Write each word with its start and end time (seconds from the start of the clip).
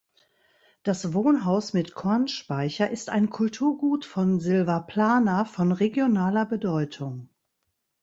Das 0.81 1.13
Wohnhaus 1.13 1.73
mit 1.73 1.93
Kornspeicher 1.93 2.89
ist 2.89 3.09
ein 3.11 3.29
Kulturgut 3.29 4.03
von 4.03 4.39
Silvaplana 4.39 5.45
von 5.45 5.71
regionaler 5.71 6.45
Bedeutung. 6.47 7.29